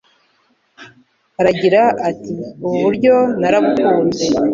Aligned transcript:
Aragira 1.39 1.81
ati 2.09 2.33
Ubu 2.65 2.77
buryo 2.83 3.15
narabukunze. 3.39 4.25